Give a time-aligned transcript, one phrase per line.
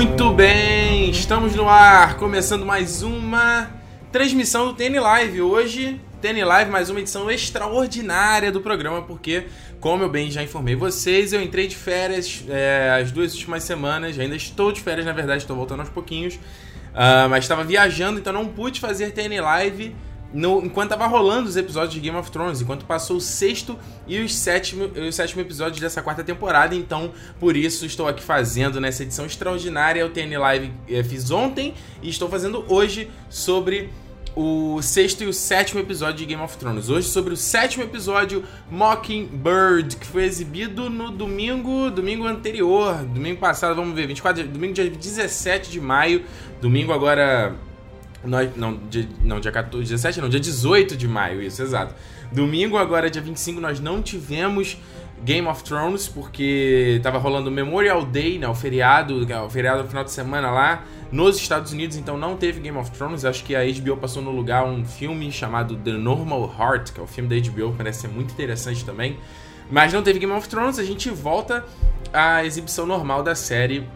[0.00, 3.70] Muito bem, estamos no ar, começando mais uma
[4.10, 5.42] transmissão do TN Live.
[5.42, 9.48] Hoje, TN Live, mais uma edição extraordinária do programa, porque,
[9.78, 14.18] como eu bem já informei vocês, eu entrei de férias é, as duas últimas semanas,
[14.18, 18.32] ainda estou de férias, na verdade, estou voltando aos pouquinhos, uh, mas estava viajando, então
[18.32, 19.94] não pude fazer TN Live
[20.32, 24.20] no, enquanto tava rolando os episódios de Game of Thrones, enquanto passou o sexto e
[24.20, 29.02] os sétimo, o sétimo episódio dessa quarta temporada, então por isso estou aqui fazendo nessa
[29.02, 30.06] edição extraordinária.
[30.06, 33.90] O TN Live eh, fiz ontem e estou fazendo hoje sobre
[34.36, 36.88] o sexto e o sétimo episódio de Game of Thrones.
[36.88, 43.74] Hoje sobre o sétimo episódio Mockingbird, que foi exibido no domingo, domingo anterior, domingo passado,
[43.74, 46.24] vamos ver, 24, domingo dia 17 de maio,
[46.60, 47.56] domingo agora
[48.24, 51.94] não, dia, não, dia 14, 17, não, dia 18 de maio, isso, exato.
[52.30, 54.76] Domingo, agora, dia 25, nós não tivemos
[55.22, 60.04] Game of Thrones, porque tava rolando Memorial Day, né, o feriado, o feriado no final
[60.04, 63.24] de semana lá nos Estados Unidos, então não teve Game of Thrones.
[63.24, 67.02] Acho que a HBO passou no lugar um filme chamado The Normal Heart, que é
[67.02, 69.18] o filme da HBO, parece ser muito interessante também.
[69.70, 71.64] Mas não teve Game of Thrones, a gente volta
[72.12, 73.86] à exibição normal da série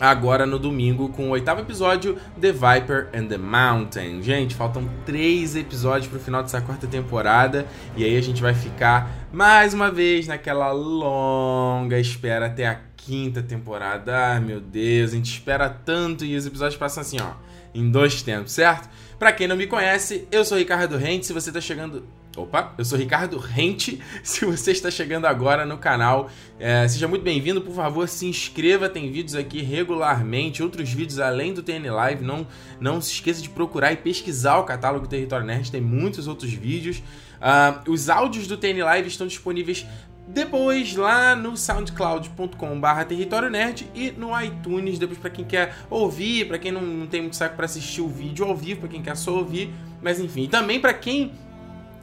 [0.00, 4.22] agora no domingo com o oitavo episódio, The Viper and the Mountain.
[4.22, 9.28] Gente, faltam três episódios pro final dessa quarta temporada e aí a gente vai ficar
[9.32, 14.16] mais uma vez naquela longa espera até a quinta temporada.
[14.16, 17.32] Ai meu Deus, a gente espera tanto e os episódios passam assim, ó,
[17.74, 18.88] em dois tempos, certo?
[19.18, 21.26] Pra quem não me conhece, eu sou Ricardo Rente.
[21.26, 22.04] Se você tá chegando
[22.38, 24.00] Opa, eu sou Ricardo Rente.
[24.22, 27.60] Se você está chegando agora no canal, é, seja muito bem-vindo.
[27.60, 28.88] Por favor, se inscreva.
[28.88, 32.24] Tem vídeos aqui regularmente, outros vídeos além do TN Live.
[32.24, 32.46] Não,
[32.80, 35.72] não se esqueça de procurar e pesquisar o catálogo Território Nerd.
[35.72, 36.98] Tem muitos outros vídeos.
[37.38, 39.84] Uh, os áudios do TN Live estão disponíveis
[40.28, 46.58] depois lá no soundcloud.com/barra território nerd e no iTunes, depois para quem quer ouvir, para
[46.58, 49.16] quem não, não, tem muito saco para assistir o vídeo ao vivo, para quem quer
[49.16, 51.32] só ouvir, mas enfim, também para quem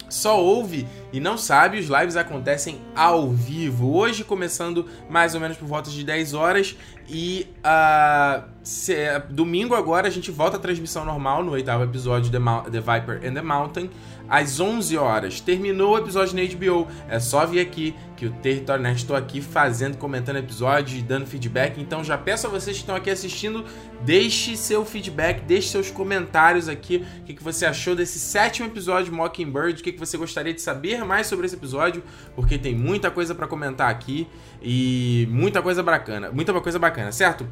[0.10, 3.96] só ouve e não sabe, os lives acontecem ao vivo.
[3.96, 6.76] Hoje começando mais ou menos por volta de 10 horas
[7.08, 8.96] e uh, se,
[9.30, 12.38] domingo agora a gente volta à transmissão normal no oitavo episódio de
[12.72, 13.90] The Viper and the Mountain
[14.30, 15.40] às 11 horas.
[15.40, 16.88] Terminou o episódio na HBO.
[17.08, 21.80] É só vir aqui que o Território Nerd estou aqui fazendo, comentando episódios, dando feedback.
[21.80, 23.66] Então já peço a vocês que estão aqui assistindo,
[24.02, 27.06] deixe seu feedback, deixe seus comentários aqui.
[27.22, 29.82] O que, que você achou desse sétimo episódio de Mockingbird?
[29.82, 32.04] O que, que você gostaria de saber mais sobre esse episódio?
[32.36, 34.28] Porque tem muita coisa para comentar aqui
[34.62, 37.48] e muita coisa bacana, muita coisa bacana, certo?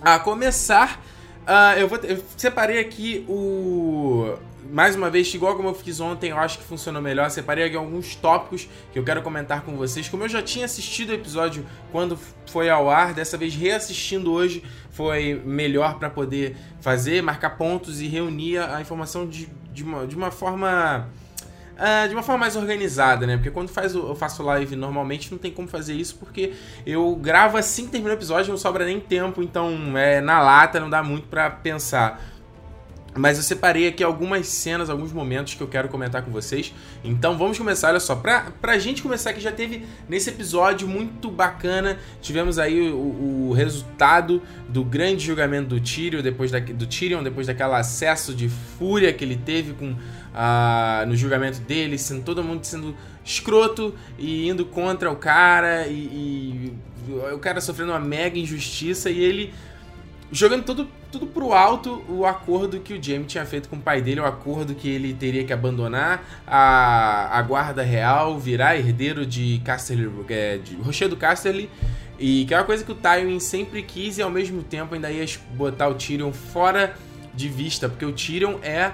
[0.00, 1.02] A começar,
[1.42, 4.36] uh, eu, vou, eu separei aqui o
[4.74, 7.30] mais uma vez, igual como eu fiz ontem, eu acho que funcionou melhor.
[7.30, 10.08] Separei aqui alguns tópicos que eu quero comentar com vocês.
[10.08, 14.64] Como eu já tinha assistido o episódio quando foi ao ar, dessa vez reassistindo hoje
[14.90, 20.16] foi melhor para poder fazer, marcar pontos e reunir a informação de, de, uma, de
[20.16, 21.08] uma forma
[21.74, 23.36] Uh, de uma forma mais organizada, né?
[23.36, 26.52] Porque quando faz, eu faço live normalmente não tem como fazer isso, porque
[26.86, 30.78] eu gravo assim que termina o episódio, não sobra nem tempo, então é na lata,
[30.78, 32.22] não dá muito para pensar.
[33.16, 36.74] Mas eu separei aqui algumas cenas, alguns momentos que eu quero comentar com vocês.
[37.04, 38.16] Então vamos começar, olha só.
[38.16, 43.52] Pra, pra gente começar, que já teve nesse episódio muito bacana, tivemos aí o, o
[43.52, 49.12] resultado do grande julgamento do Tyrion, depois da, do Tyrion, depois daquele acesso de fúria
[49.12, 54.64] que ele teve com uh, no julgamento dele, sendo todo mundo sendo escroto e indo
[54.64, 56.78] contra o cara, e, e
[57.32, 59.54] o cara sofrendo uma mega injustiça, e ele
[60.32, 64.02] jogando tudo, tudo pro alto o acordo que o Jaime tinha feito com o pai
[64.02, 69.60] dele, o acordo que ele teria que abandonar a, a guarda real, virar herdeiro de
[69.64, 71.70] Casterly, é, de Rocher do Casterly,
[72.18, 75.08] e que é uma coisa que o Tywin sempre quis e ao mesmo tempo ainda
[75.08, 76.96] ia botar o Tyrion fora
[77.32, 78.90] de vista, porque o Tyrion é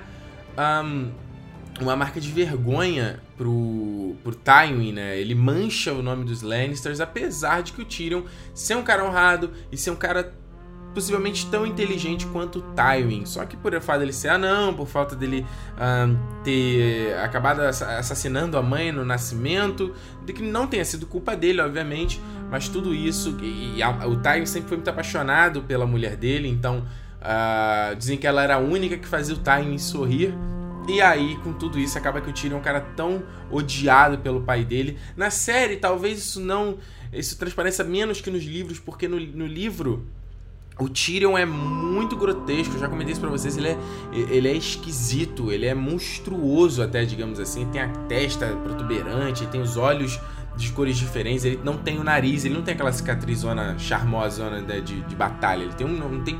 [0.85, 1.11] um,
[1.81, 5.19] uma marca de vergonha pro, pro Tywin, né?
[5.19, 8.25] Ele mancha o nome dos Lannisters, apesar de que o Tyrion
[8.55, 10.35] ser um cara honrado e ser um cara
[10.95, 13.25] possivelmente tão inteligente quanto Tywin.
[13.25, 15.47] Só que por fato dele ser anão, por falta dele
[16.45, 19.95] ter acabado assassinando a mãe no nascimento,
[20.25, 22.21] de que não tenha sido culpa dele, obviamente,
[22.51, 23.37] mas tudo isso.
[23.41, 26.85] E, e a, o Tywin sempre foi muito apaixonado pela mulher dele, então
[27.21, 30.35] uh, dizem que ela era a única que fazia o Tywin sorrir.
[30.89, 34.41] E aí, com tudo isso, acaba que o Tyrion é um cara tão odiado pelo
[34.41, 34.99] pai dele.
[35.17, 36.79] Na série, talvez isso não.
[37.13, 40.07] Isso transpareça menos que nos livros, porque no, no livro
[40.81, 43.79] o Tyrion é muito grotesco, já comentei isso pra vocês, ele é,
[44.13, 49.77] ele é esquisito, ele é monstruoso até, digamos assim, tem a testa protuberante, tem os
[49.77, 50.19] olhos
[50.57, 54.81] de cores diferentes, ele não tem o nariz, ele não tem aquela cicatrizona charmosona né,
[54.81, 56.39] de, de batalha, ele tem um, não tem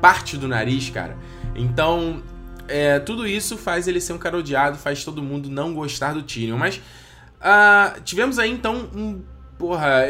[0.00, 1.16] parte do nariz, cara.
[1.54, 2.22] Então,
[2.66, 6.22] é, tudo isso faz ele ser um cara odiado, faz todo mundo não gostar do
[6.22, 6.58] Tyrion.
[6.58, 9.22] Mas uh, tivemos aí então um
[9.64, 10.04] Porra,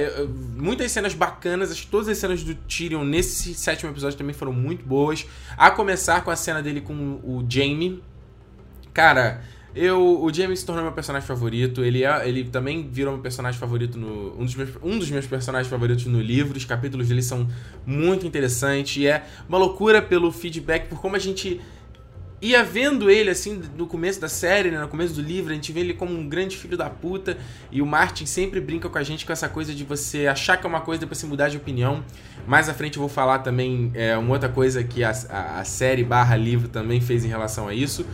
[0.57, 4.53] muitas cenas bacanas, acho que todas as cenas do Tyrion nesse sétimo episódio também foram
[4.53, 5.25] muito boas.
[5.57, 6.93] A começar com a cena dele com
[7.23, 8.03] o Jaime.
[8.93, 11.85] Cara, eu, o Jaime se tornou meu personagem favorito.
[11.85, 14.37] Ele, é, ele também virou meu personagem favorito no.
[14.37, 16.59] Um dos, meus, um dos meus personagens favoritos no livro.
[16.59, 17.49] Os capítulos dele são
[17.87, 18.97] muito interessantes.
[18.97, 21.61] E é uma loucura pelo feedback, por como a gente
[22.51, 25.73] ia vendo ele, assim, no começo da série, né, no começo do livro, a gente
[25.73, 27.39] vê ele como um grande filho da puta.
[27.73, 30.67] E o Martin sempre brinca com a gente com essa coisa de você achar que
[30.67, 32.05] é uma coisa e depois você mudar de opinião.
[32.47, 35.65] Mais à frente eu vou falar também é, uma outra coisa que a, a, a
[35.65, 38.05] série barra livro também fez em relação a isso.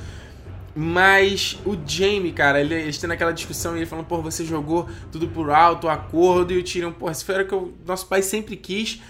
[0.74, 4.88] Mas o Jamie, cara, ele, eles tendo aquela discussão e ele falando, pô, você jogou
[5.10, 8.22] tudo por alto, acordo, e o Tyrion, pô, isso foi o que o nosso pai
[8.22, 9.02] sempre quis.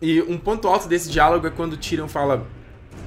[0.00, 2.46] E um ponto alto desse diálogo é quando o Tyrion fala,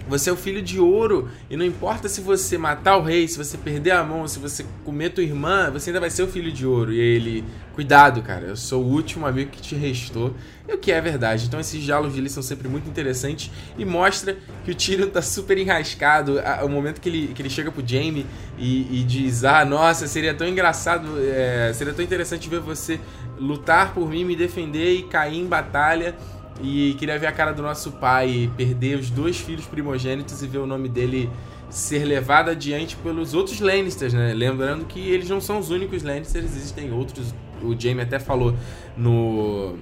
[0.07, 3.37] você é o filho de ouro e não importa se você matar o rei, se
[3.37, 6.51] você perder a mão, se você comer tua irmã, você ainda vai ser o filho
[6.51, 6.91] de ouro.
[6.91, 10.35] E ele, cuidado, cara, eu sou o último amigo que te restou.
[10.67, 11.45] E o que é verdade.
[11.45, 15.57] Então esses diálogos dele são sempre muito interessantes e mostra que o Tyrion tá super
[15.57, 16.39] enrascado.
[16.63, 18.25] O momento que ele, que ele chega pro Jaime
[18.57, 22.99] e, e diz: Ah, nossa, seria tão engraçado, é, seria tão interessante ver você
[23.39, 26.15] lutar por mim, me defender e cair em batalha
[26.61, 30.59] e queria ver a cara do nosso pai perder os dois filhos primogênitos e ver
[30.59, 31.29] o nome dele
[31.69, 34.33] ser levado adiante pelos outros Lannisters, né?
[34.33, 37.33] Lembrando que eles não são os únicos Lannisters, existem outros.
[37.63, 38.55] O Jaime até falou
[38.95, 39.75] no,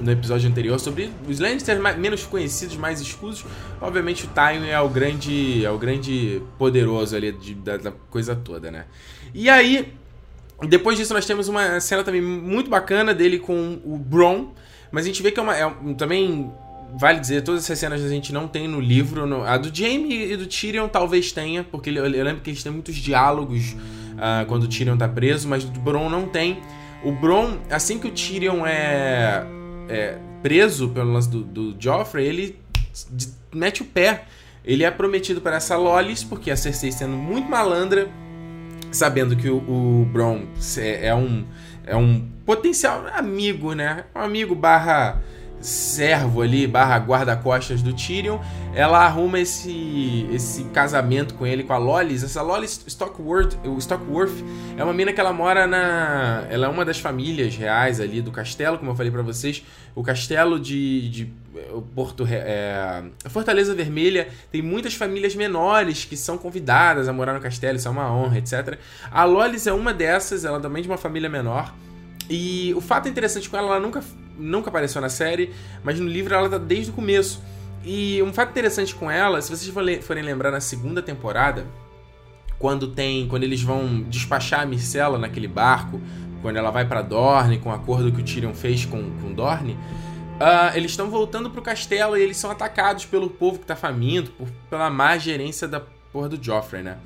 [0.00, 3.44] no episódio anterior sobre os Lannisters mais, menos conhecidos, mais escusos.
[3.80, 8.36] Obviamente o Tywin é o grande, é o grande poderoso ali de, da, da coisa
[8.36, 8.84] toda, né?
[9.34, 9.92] E aí,
[10.68, 14.54] depois disso nós temos uma cena também muito bacana dele com o Bron
[14.92, 15.56] mas a gente vê que é uma.
[15.56, 16.52] É, também
[16.94, 19.26] vale dizer, todas essas cenas a gente não tem no livro.
[19.26, 22.70] No, a do Jaime e do Tyrion talvez tenha, porque eu, lembro que eles têm
[22.70, 26.60] muitos diálogos uh, quando o Tyrion tá preso, mas do Bron não tem.
[27.02, 29.44] O Bron, assim que o Tyrion é,
[29.88, 32.58] é preso pelo lance do, do Joffrey, ele
[33.52, 34.24] mete o pé.
[34.64, 38.08] Ele é prometido para essa Lolis, porque a Cersei sendo muito malandra,
[38.92, 40.42] sabendo que o, o Bron
[40.76, 41.44] é, é um
[41.86, 44.04] é um potencial amigo, né?
[44.14, 45.20] Um amigo barra
[45.62, 48.38] servo ali, barra guarda-costas do Tyrion,
[48.74, 52.22] ela arruma esse esse casamento com ele, com a Lolis.
[52.22, 54.34] Essa Lolis Stockworth, Stockworth
[54.76, 56.44] é uma mina que ela mora na...
[56.50, 59.62] Ela é uma das famílias reais ali do castelo, como eu falei para vocês.
[59.94, 61.08] O castelo de...
[61.08, 61.32] de
[61.94, 62.26] Porto...
[62.28, 67.88] É, Fortaleza Vermelha tem muitas famílias menores que são convidadas a morar no castelo, isso
[67.88, 68.78] é uma honra, etc.
[69.10, 71.72] A Lolis é uma dessas, ela também é de uma família menor.
[72.34, 74.02] E o fato interessante com ela, ela nunca,
[74.38, 75.52] nunca apareceu na série,
[75.84, 77.42] mas no livro ela tá desde o começo.
[77.84, 79.70] E um fato interessante com ela, se vocês
[80.02, 81.66] forem lembrar na segunda temporada,
[82.58, 86.00] quando tem, quando eles vão despachar a Myrcella naquele barco,
[86.40, 89.74] quando ela vai para Dorne com o acordo que o Tyrion fez com, com Dorne,
[89.74, 94.30] uh, eles estão voltando pro castelo e eles são atacados pelo povo que tá faminto,
[94.30, 96.96] por, pela má gerência da porra do Joffrey, né?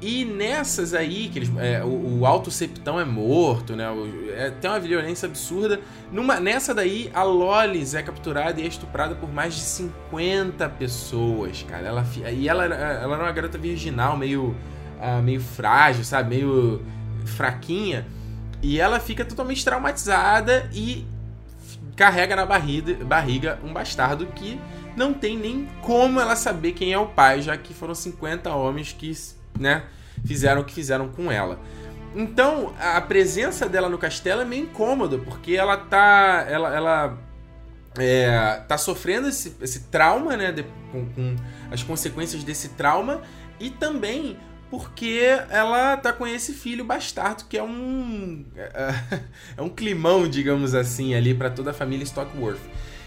[0.00, 3.90] E nessas aí, que eles, é, o, o Alto Septão é morto, né?
[3.90, 5.80] O, é, tem uma violência absurda.
[6.12, 11.62] Numa, nessa daí, a Lolis é capturada e é estuprada por mais de 50 pessoas,
[11.62, 11.86] cara.
[11.86, 14.54] Ela, e ela, ela era uma garota virginal, meio,
[15.00, 16.36] uh, meio frágil, sabe?
[16.36, 16.82] Meio
[17.24, 18.06] fraquinha.
[18.62, 21.06] E ela fica totalmente traumatizada e
[21.96, 24.60] carrega na barriga, barriga um bastardo que
[24.94, 28.92] não tem nem como ela saber quem é o pai, já que foram 50 homens
[28.92, 29.10] que
[29.58, 29.84] né,
[30.24, 31.58] fizeram o que fizeram com ela.
[32.14, 36.46] Então, a presença dela no castelo é meio incômoda, porque ela tá.
[36.48, 37.18] Ela, ela
[37.98, 40.50] é, tá sofrendo esse, esse trauma, né?
[40.50, 41.36] De, com, com,
[41.70, 43.20] as consequências desse trauma.
[43.60, 44.38] E também
[44.70, 45.20] porque
[45.50, 48.44] ela tá com esse filho bastardo, que é um.
[48.56, 48.94] É,
[49.58, 52.60] é um climão, digamos assim, ali para toda a família Stockworth.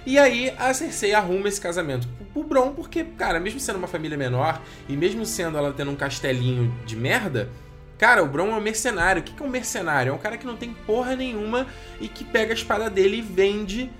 [0.09, 4.17] E aí a Cersei arruma esse casamento pro Bron, porque, cara, mesmo sendo uma família
[4.17, 7.47] menor e mesmo sendo ela tendo um castelinho de merda,
[7.95, 9.21] cara, o Bron é um mercenário.
[9.21, 10.09] O que é um mercenário?
[10.09, 11.67] É um cara que não tem porra nenhuma
[12.01, 13.91] e que pega a espada dele e vende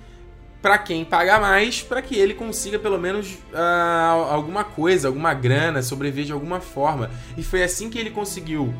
[0.60, 5.80] para quem paga mais, para que ele consiga pelo menos uh, alguma coisa, alguma grana,
[5.80, 7.08] sobreviver de alguma forma.
[7.36, 8.74] E foi assim que ele conseguiu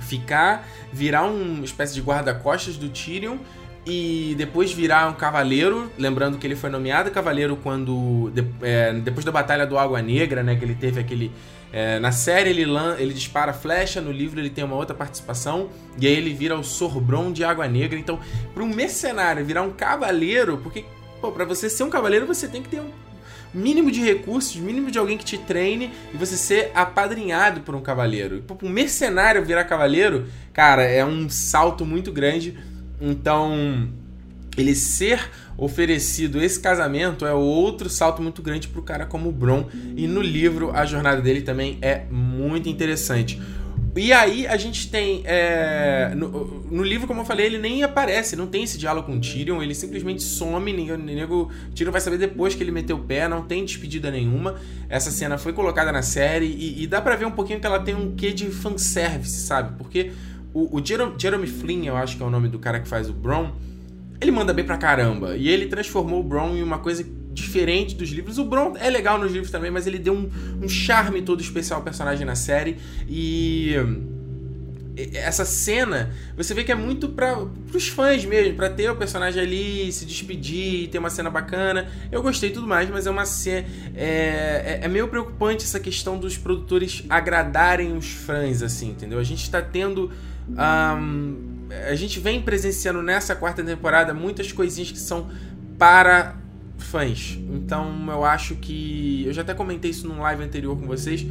[0.00, 3.38] ficar, virar uma espécie de guarda-costas do Tyrion
[3.86, 9.24] e depois virar um cavaleiro, lembrando que ele foi nomeado cavaleiro quando de, é, depois
[9.24, 11.30] da batalha do Água Negra, né, que ele teve aquele
[11.72, 15.68] É, na série ele, lan ele dispara flecha, no livro ele tem uma outra participação,
[16.00, 17.96] e aí ele vira o Sorbron de Água Negra.
[17.96, 18.18] Então,
[18.52, 20.84] para um mercenário virar um cavaleiro, porque,
[21.20, 22.90] pô, pra você ser um cavaleiro você tem que ter um
[23.54, 27.80] mínimo de recursos, mínimo de alguém que te treine e você ser apadrinhado por um
[27.80, 28.38] cavaleiro.
[28.38, 32.58] E, um mercenário virar cavaleiro, cara, é um salto muito grande.
[33.00, 33.88] Então,
[34.56, 39.32] ele ser oferecido esse casamento é outro salto muito grande para o cara como o
[39.32, 39.68] Bron.
[39.96, 43.40] E no livro a jornada dele também é muito interessante.
[43.96, 45.22] E aí a gente tem.
[45.24, 49.16] É, no, no, livro, como eu falei, ele nem aparece, não tem esse diálogo com
[49.16, 53.00] o Tyrion, ele simplesmente some, ninguém, nego, Tyrion vai saber depois que ele meteu o
[53.00, 54.54] pé, não tem despedida nenhuma.
[54.88, 57.80] Essa cena foi colocada na série e, e dá pra ver um pouquinho que ela
[57.80, 59.76] tem um quê de fanservice, sabe?
[59.76, 60.12] Porque
[60.52, 63.08] o, o Jeremy, Jeremy Flynn, eu acho que é o nome do cara que faz
[63.08, 63.52] o Bron,
[64.20, 65.36] ele manda bem pra caramba.
[65.36, 68.38] E ele transformou o Bron em uma coisa diferente dos livros.
[68.38, 70.30] O Bron é legal nos livros também, mas ele deu um,
[70.62, 72.76] um charme todo especial ao personagem na série.
[73.08, 73.74] E
[75.14, 77.38] essa cena, você vê que é muito para
[77.72, 81.88] os fãs mesmo, para ter o personagem ali, se despedir, ter uma cena bacana.
[82.10, 83.66] Eu gostei tudo mais, mas é uma cena.
[83.94, 89.18] É, é, é meio preocupante essa questão dos produtores agradarem os fãs, assim, entendeu?
[89.18, 90.10] A gente está tendo.
[90.50, 91.50] Um,
[91.88, 95.28] a gente vem presenciando nessa quarta temporada muitas coisinhas que são
[95.78, 96.36] para
[96.78, 97.38] fãs.
[97.50, 99.24] Então eu acho que.
[99.26, 101.24] Eu já até comentei isso num live anterior com vocês.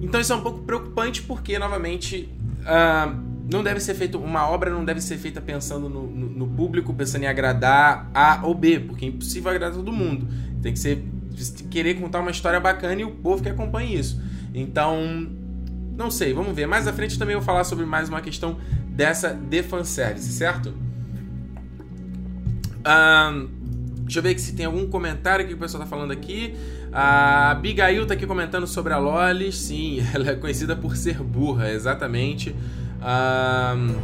[0.00, 2.28] Então isso é um pouco preocupante porque, novamente,
[2.60, 3.14] uh,
[3.50, 4.18] não deve ser feito.
[4.18, 8.40] Uma obra não deve ser feita pensando no, no, no, público, pensando em agradar A
[8.44, 10.28] ou B, porque é impossível agradar todo mundo.
[10.62, 11.04] Tem que ser.
[11.70, 14.20] querer contar uma história bacana e o povo que acompanhe isso.
[14.54, 15.42] Então.
[15.96, 16.66] Não sei, vamos ver.
[16.66, 18.58] Mais à frente também vou falar sobre mais uma questão
[18.88, 20.74] dessa de fanservice, certo?
[22.86, 23.48] Um,
[24.02, 26.54] deixa eu ver se tem algum comentário que o pessoal tá falando aqui.
[26.92, 29.56] A Abigail tá aqui comentando sobre a Lolis.
[29.56, 32.54] Sim, ela é conhecida por ser burra, exatamente.
[33.00, 33.94] Um,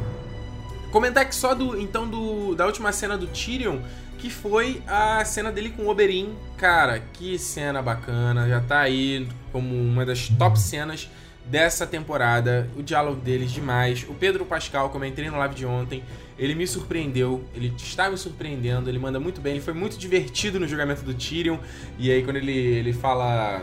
[0.91, 3.79] comentar aqui só do então do, da última cena do Tyrion,
[4.19, 6.29] que foi a cena dele com o Oberyn.
[6.57, 11.11] Cara, que cena bacana, já tá aí como uma das top cenas
[11.51, 12.71] dessa temporada.
[12.77, 14.07] O diálogo deles demais.
[14.09, 16.03] O Pedro Pascal, como eu entrei no live de ontem,
[16.39, 20.59] ele me surpreendeu, ele está me surpreendendo, ele manda muito bem, ele foi muito divertido
[20.59, 21.59] no julgamento do Tyrion.
[21.99, 23.63] E aí quando ele, ele fala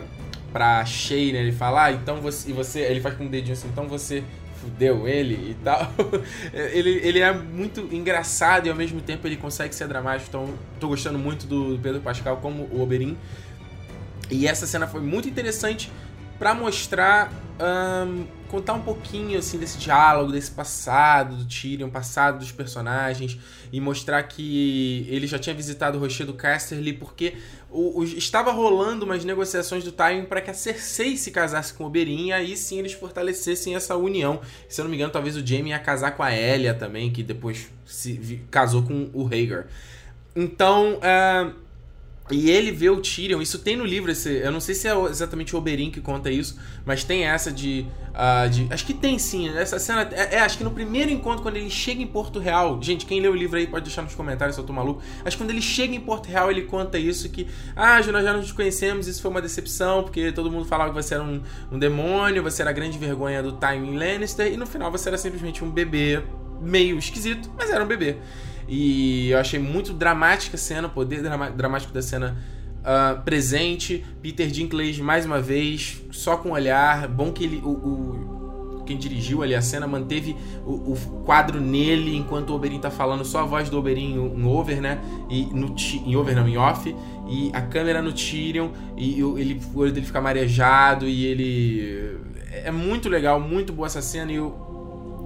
[0.52, 3.52] pra Shay, né, ele fala, ah, então você, e você, ele faz com um dedinho
[3.54, 4.22] assim, então você
[4.60, 5.92] fudeu ele e tal.
[6.52, 10.88] ele, ele é muito engraçado e ao mesmo tempo ele consegue ser dramático, então tô
[10.88, 13.16] gostando muito do Pedro Pascal como o Oberyn.
[14.30, 15.90] E essa cena foi muito interessante
[16.38, 22.52] para mostrar um, contar um pouquinho assim desse diálogo, desse passado do Tyrion, passado dos
[22.52, 23.38] personagens
[23.72, 27.34] e mostrar que ele já tinha visitado o rochedo Casterly porque
[27.70, 31.84] o, o, estava rolando umas negociações do Tywin para que a Cersei se casasse com
[31.84, 34.40] o Oberyn e aí sim eles fortalecessem essa união.
[34.68, 37.22] Se eu não me engano, talvez o Jaime ia casar com a Elia também, que
[37.22, 39.66] depois se casou com o Rhaegar.
[40.34, 41.67] Então, uh,
[42.30, 44.94] e ele vê o Tyrion, isso tem no livro, esse, eu não sei se é
[45.06, 49.18] exatamente o Oberyn que conta isso, mas tem essa de, uh, de acho que tem
[49.18, 52.38] sim, essa cena, é, é, acho que no primeiro encontro, quando ele chega em Porto
[52.38, 55.00] Real, gente, quem leu o livro aí pode deixar nos comentários se eu tô maluco,
[55.24, 58.32] acho que quando ele chega em Porto Real, ele conta isso, que, ah, nós já
[58.34, 61.40] nos conhecemos, isso foi uma decepção, porque todo mundo falava que você era um,
[61.72, 65.16] um demônio, você era a grande vergonha do Tywin Lannister, e no final você era
[65.16, 66.22] simplesmente um bebê
[66.60, 68.16] meio esquisito, mas era um bebê.
[68.68, 71.22] E eu achei muito dramática a cena, o poder
[71.56, 72.36] dramático da cena
[72.80, 74.04] uh, presente.
[74.20, 77.08] Peter Dinklage, mais uma vez, só com olhar.
[77.08, 77.62] Bom que ele.
[77.64, 78.38] O, o
[78.88, 80.34] quem dirigiu ali a cena manteve
[80.64, 80.96] o, o,
[81.26, 84.98] quadro nele enquanto o Oberyn tá falando, só a voz do Oberyn em over, né?
[85.28, 86.96] E no em over não, em off,
[87.28, 92.18] e a câmera no Tyrion e ele, o olho dele fica marejado e ele
[92.50, 94.67] é muito legal, muito boa essa cena e o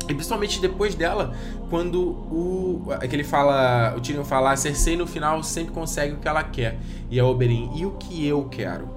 [0.09, 1.35] e principalmente depois dela,
[1.71, 2.87] quando o.
[3.09, 3.95] que ele fala.
[3.97, 6.79] O Tyrion fala, a Cersei no final sempre consegue o que ela quer.
[7.11, 8.89] E a Oberyn, e o que eu quero?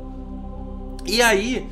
[1.06, 1.68] E aí,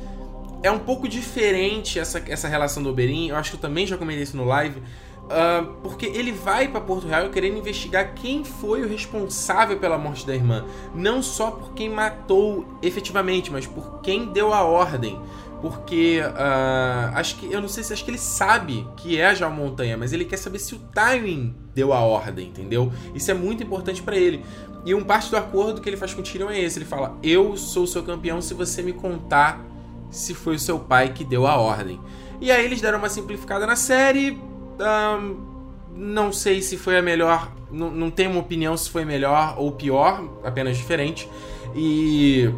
[0.62, 3.28] é um pouco diferente essa, essa relação do Oberyn.
[3.28, 4.80] Eu acho que eu também já comentei isso no live.
[5.24, 10.26] Uh, porque ele vai para Porto Real querendo investigar quem foi o responsável pela morte
[10.26, 10.64] da irmã.
[10.94, 15.18] Não só por quem matou efetivamente, mas por quem deu a ordem.
[15.64, 17.50] Porque uh, acho que.
[17.50, 20.36] Eu não sei se acho que ele sabe que é a Montanha, mas ele quer
[20.36, 22.92] saber se o Tywin deu a ordem, entendeu?
[23.14, 24.44] Isso é muito importante para ele.
[24.84, 27.16] E um parte do acordo que ele faz com o Tyrion é esse: ele fala,
[27.22, 29.64] Eu sou seu campeão se você me contar
[30.10, 31.98] se foi o seu pai que deu a ordem.
[32.42, 34.38] E aí eles deram uma simplificada na série.
[34.78, 35.54] Um,
[35.96, 37.50] não sei se foi a melhor.
[37.72, 41.26] Não, não tenho uma opinião se foi melhor ou pior, apenas diferente.
[41.74, 42.50] E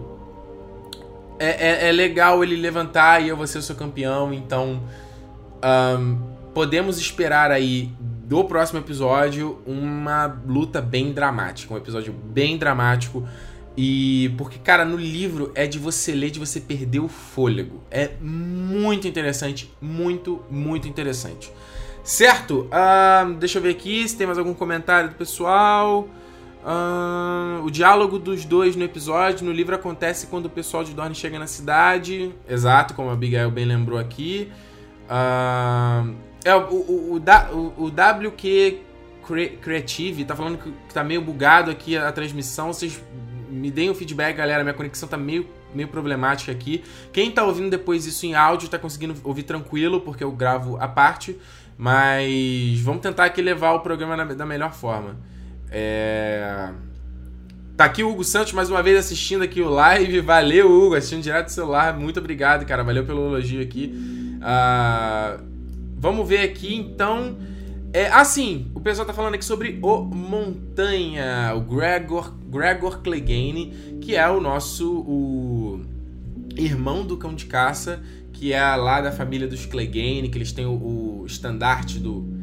[1.39, 4.83] é, é, é, legal ele levantar e eu vou ser o seu campeão, então
[5.99, 6.19] um,
[6.55, 13.27] podemos esperar aí do próximo episódio uma luta bem dramática, um episódio bem dramático.
[13.77, 17.83] E porque, cara, no livro é de você ler, de você perder o fôlego.
[17.91, 21.53] É muito interessante, muito, muito interessante.
[22.03, 22.71] Certo?
[23.39, 26.09] Deixa eu ver aqui se tem mais algum comentário do pessoal.
[26.67, 31.15] Uh, o diálogo dos dois no episódio, no livro, acontece quando o pessoal de Dorne
[31.15, 32.35] chega na cidade.
[32.49, 34.51] Exato, como a Abigail bem lembrou aqui.
[35.05, 36.13] Uh,
[36.45, 38.81] é, o, o, o, o, WQ
[39.63, 42.73] Creative tá falando que, tá meio bugado aqui a, a transmissão.
[42.73, 43.01] Vocês
[43.49, 44.65] me deem o um feedback, galera.
[44.65, 46.83] Minha conexão tá meio, meio problemática aqui.
[47.13, 50.89] Quem tá ouvindo depois isso em áudio tá conseguindo ouvir tranquilo, porque eu gravo a
[50.89, 51.39] parte.
[51.79, 55.17] Mas vamos tentar aqui levar o programa na, da melhor forma.
[55.71, 56.71] É...
[57.77, 60.21] Tá aqui o Hugo Santos mais uma vez assistindo aqui o live.
[60.21, 61.99] Valeu, Hugo, assistindo direto do celular.
[61.99, 62.83] Muito obrigado, cara.
[62.83, 63.93] Valeu pelo elogio aqui.
[64.39, 65.45] Uh...
[65.99, 67.37] Vamos ver aqui então.
[67.93, 74.15] É, assim, o pessoal tá falando aqui sobre o Montanha, o Gregor, Gregor Clegane, que
[74.15, 75.81] é o nosso o
[76.57, 80.67] irmão do cão de caça, que é lá da família dos Clegane, que eles têm
[80.67, 82.36] o, o estandarte do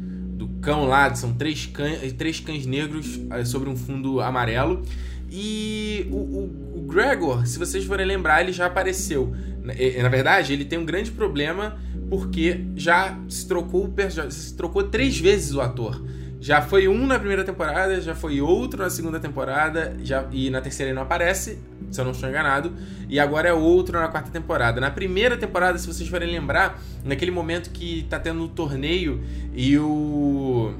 [0.64, 4.82] cão lá, são três cães, três cães negros eh, sobre um fundo amarelo.
[5.30, 9.34] E o, o, o Gregor, se vocês forem lembrar, ele já apareceu.
[9.62, 11.76] Na, na verdade, ele tem um grande problema
[12.08, 16.02] porque já se trocou, já se trocou três vezes o ator.
[16.40, 20.60] Já foi um na primeira temporada, já foi outro na segunda temporada, já, e na
[20.60, 21.58] terceira ele não aparece,
[21.94, 22.72] se eu não estou enganado,
[23.08, 24.80] e agora é outro na quarta temporada.
[24.80, 29.22] Na primeira temporada, se vocês forem lembrar, naquele momento que tá tendo o um torneio
[29.54, 30.74] e o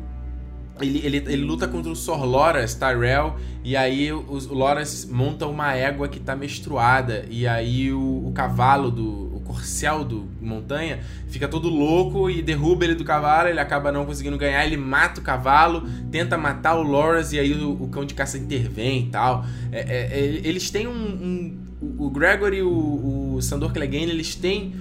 [0.80, 5.46] ele, ele, ele luta contra o Sor Loras Tyrell, e aí os, o Loras monta
[5.46, 9.23] uma égua que tá menstruada, e aí o, o cavalo do.
[9.44, 14.38] Corcel do Montanha fica todo louco e derruba ele do cavalo, ele acaba não conseguindo
[14.38, 18.14] ganhar, ele mata o cavalo, tenta matar o Loras, e aí o, o cão de
[18.14, 19.44] caça intervém e tal.
[19.70, 21.58] É, é, é, eles têm um, um.
[21.98, 24.74] o Gregory e o, o Sandor Clegane, eles têm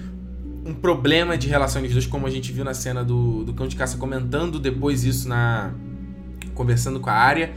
[0.64, 3.68] um problema de relação dos dois, como a gente viu na cena do, do cão
[3.68, 5.72] de caça comentando depois isso na.
[6.54, 7.52] conversando com a área.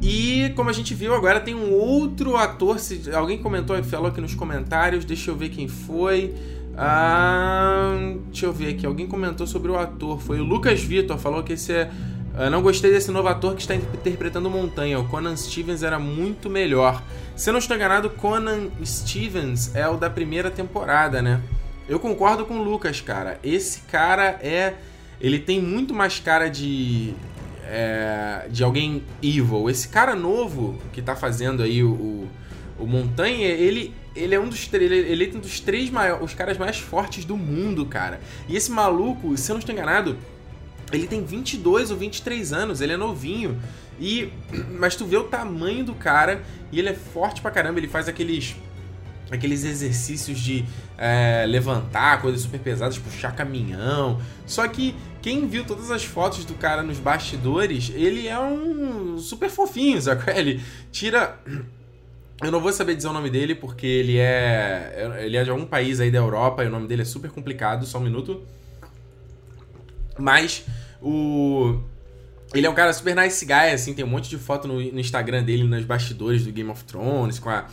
[0.00, 2.78] E como a gente viu, agora tem um outro ator.
[2.78, 6.34] Se alguém comentou, falou aqui nos comentários, deixa eu ver quem foi.
[6.76, 8.86] Ah, deixa eu ver aqui.
[8.86, 10.20] Alguém comentou sobre o ator.
[10.20, 11.90] Foi o Lucas Vitor, falou que esse é.
[12.38, 15.00] Uh, não gostei desse novo ator que está interpretando Montanha.
[15.00, 17.02] O Conan Stevens era muito melhor.
[17.34, 21.40] Se eu não estou enganado, Conan Stevens é o da primeira temporada, né?
[21.88, 23.40] Eu concordo com o Lucas, cara.
[23.42, 24.74] Esse cara é.
[25.20, 27.12] Ele tem muito mais cara de.
[27.70, 29.68] É, de alguém evil.
[29.68, 32.28] Esse cara novo que tá fazendo aí o, o,
[32.78, 36.32] o Montanha, ele, ele é um dos ele, ele é um dos três maiores, os
[36.32, 38.20] caras mais fortes do mundo, cara.
[38.48, 40.16] E esse maluco, se eu não estou enganado,
[40.90, 43.60] ele tem 22 ou 23 anos, ele é novinho.
[44.00, 44.32] E
[44.78, 48.08] mas tu vê o tamanho do cara e ele é forte pra caramba, ele faz
[48.08, 48.56] aqueles
[49.30, 50.64] aqueles exercícios de
[50.96, 54.20] é, levantar coisas super pesadas, puxar caminhão.
[54.46, 59.50] Só que quem viu todas as fotos do cara nos bastidores, ele é um super
[59.50, 60.22] fofinho, sabe?
[60.34, 61.38] Ele tira.
[62.40, 65.10] Eu não vou saber dizer o nome dele porque ele é.
[65.22, 67.84] Ele é de algum país aí da Europa e o nome dele é super complicado,
[67.84, 68.46] só um minuto.
[70.16, 70.64] Mas
[71.02, 71.80] o.
[72.54, 75.00] Ele é um cara super nice guy, assim, tem um monte de foto no, no
[75.00, 77.66] Instagram dele, nos bastidores do Game of Thrones, com a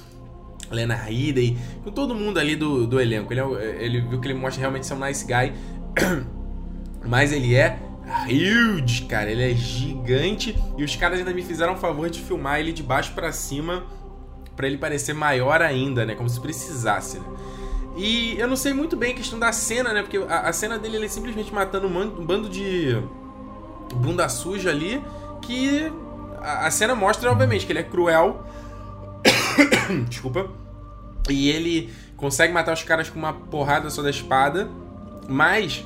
[0.72, 3.32] Lena Headey, com todo mundo ali do, do elenco.
[3.32, 5.54] Ele, é, ele viu que ele mostra realmente ser um nice guy,
[7.06, 7.80] mas ele é
[8.28, 9.30] huge, cara.
[9.30, 12.84] Ele é gigante e os caras ainda me fizeram o favor de filmar ele de
[12.84, 13.84] baixo para cima
[14.56, 16.16] para ele parecer maior ainda, né?
[16.16, 17.26] Como se precisasse, né?
[17.98, 20.02] E eu não sei muito bem a questão da cena, né?
[20.02, 23.02] Porque a, a cena dele ele é simplesmente matando um, um bando de
[23.94, 25.02] bunda suja ali.
[25.42, 25.92] Que
[26.42, 28.46] a, a cena mostra, obviamente, que ele é cruel
[30.10, 30.50] Desculpa.
[31.30, 34.70] E ele consegue matar os caras com uma porrada só da espada,
[35.28, 35.84] mas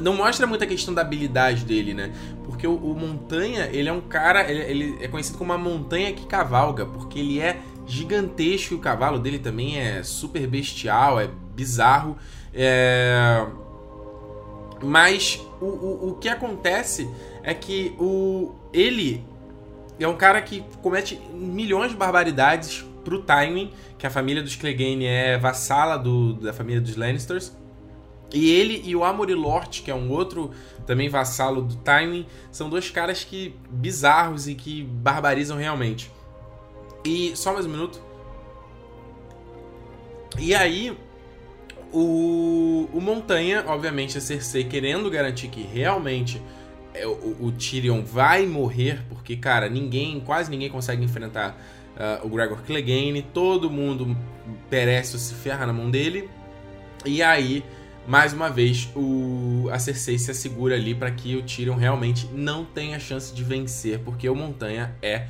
[0.00, 2.12] não mostra muita questão da habilidade dele, né?
[2.44, 6.12] Porque o, o Montanha, ele é um cara, ele, ele, é conhecido como uma montanha
[6.12, 11.28] que cavalga, porque ele é gigantesco e o cavalo dele também é super bestial, é
[11.54, 12.16] bizarro.
[12.52, 13.46] É...
[14.82, 17.08] Mas o, o, o que acontece
[17.42, 19.24] é que o, ele
[19.98, 25.04] é um cara que comete milhões de barbaridades pro Tywin, que a família dos Clegane
[25.04, 27.52] é vassala do, da família dos Lannisters.
[28.32, 30.50] E ele e o Amory Lort, que é um outro
[30.86, 36.10] também vassalo do Tywin, são dois caras que bizarros e que barbarizam realmente.
[37.04, 38.02] E só mais um minuto.
[40.38, 40.96] E aí,
[41.92, 46.42] o, o Montanha, obviamente, a Cersei querendo garantir que realmente
[47.02, 51.58] o, o Tyrion vai morrer, porque, cara, ninguém, quase ninguém consegue enfrentar
[51.96, 54.16] uh, o Gregor Clegane, todo mundo
[54.70, 56.28] perece ou se ferra na mão dele.
[57.04, 57.64] E aí,
[58.06, 62.64] mais uma vez, o, a Cersei se assegura ali para que o Tyrion realmente não
[62.64, 65.26] tenha chance de vencer, porque o Montanha é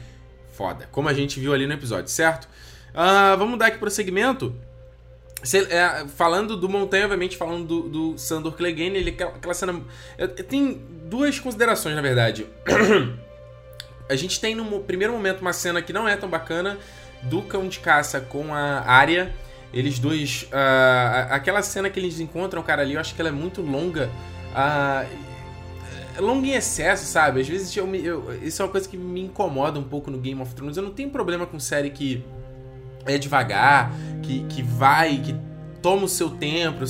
[0.50, 2.44] foda, como a gente viu ali no episódio, certo?
[2.90, 4.55] Uh, vamos dar aqui prosseguimento.
[5.52, 9.80] É, falando do Montanha, obviamente, falando do, do Sandor Clegane, ele aquela cena.
[10.48, 12.46] Tem duas considerações, na verdade.
[14.09, 16.78] a gente tem no primeiro momento uma cena que não é tão bacana
[17.22, 19.35] do cão de caça com a área.
[19.72, 20.44] Eles dois.
[20.44, 24.09] Uh, aquela cena que eles encontram cara ali, eu acho que ela é muito longa.
[24.52, 27.40] Uh, longa em excesso, sabe?
[27.40, 30.40] Às vezes eu, eu, isso é uma coisa que me incomoda um pouco no Game
[30.40, 30.76] of Thrones.
[30.76, 32.24] Eu não tenho problema com série que
[33.07, 35.35] é devagar, que, que vai, que
[35.83, 36.85] toma o seu tempo,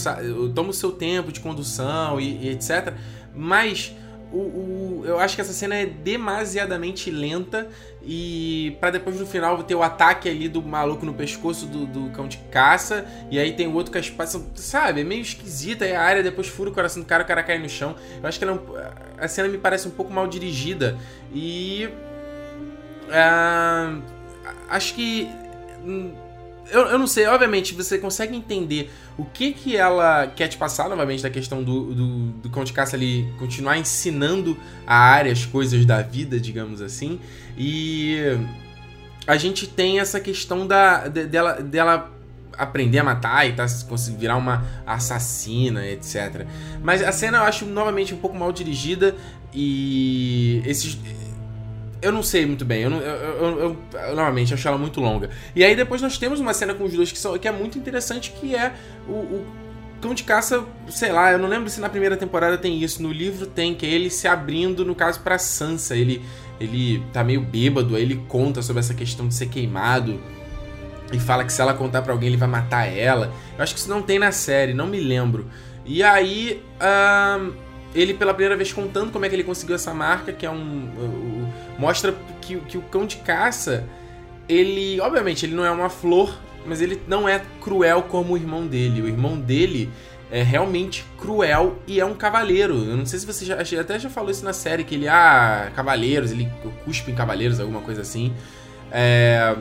[0.55, 2.95] toma o seu tempo de condução e, e etc.
[3.35, 3.93] Mas
[4.35, 7.69] o, o, eu acho que essa cena é demasiadamente lenta
[8.03, 12.11] e para depois no final ter o ataque ali do maluco no pescoço do, do
[12.11, 15.03] cão de caça e aí tem o outro com as espaço, sabe?
[15.03, 17.59] É meio esquisita aí a área, depois fura o coração do cara, o cara cai
[17.59, 17.95] no chão.
[18.21, 18.61] Eu acho que ela,
[19.19, 20.97] é a cena me parece um pouco mal dirigida
[21.33, 21.89] e
[23.09, 24.03] uh,
[24.69, 25.29] acho que
[26.71, 30.89] eu, eu não sei, obviamente, você consegue entender o que que ela quer te passar,
[30.89, 35.45] novamente, da questão do, do, do Cão de Caça ali continuar ensinando a área as
[35.45, 37.21] coisas da vida, digamos assim.
[37.57, 38.19] E
[39.27, 42.13] a gente tem essa questão da, de, dela, dela
[42.57, 43.67] aprender a matar e tá,
[44.17, 46.47] virar uma assassina, etc.
[46.83, 49.15] Mas a cena eu acho novamente um pouco mal dirigida
[49.53, 50.99] e esses
[52.05, 52.83] eu não sei muito bem.
[52.83, 55.31] Eu, não, eu, eu, eu, eu, normalmente acho ela muito longa.
[55.57, 57.79] E aí depois nós temos uma cena com os dois que, são, que é muito
[57.79, 58.75] interessante, que é
[59.09, 59.47] o, o
[60.03, 63.03] cão de caça, sei lá, eu não lembro se na primeira temporada tem isso.
[63.03, 65.97] No livro tem, que é ele se abrindo, no caso, pra Sansa.
[65.97, 66.23] Ele,
[66.61, 70.21] ele tá meio bêbado, aí ele conta sobre essa questão de ser queimado.
[71.11, 73.33] E fala que se ela contar para alguém, ele vai matar ela.
[73.57, 75.49] Eu acho que isso não tem na série, não me lembro.
[75.87, 76.63] E aí.
[76.77, 77.64] Uh,
[77.95, 81.49] ele pela primeira vez contando como é que ele conseguiu essa marca, que é um.
[81.79, 83.85] mostra que, que o cão de caça,
[84.49, 85.01] ele.
[85.01, 89.01] Obviamente, ele não é uma flor, mas ele não é cruel como o irmão dele.
[89.03, 89.91] O irmão dele
[90.31, 92.75] é realmente cruel e é um cavaleiro.
[92.75, 93.61] Eu não sei se você já.
[93.81, 96.51] Até já falou isso na série, que ele, ah, cavaleiros, ele
[96.85, 98.35] cuspe em cavaleiros, alguma coisa assim.
[98.91, 99.55] É.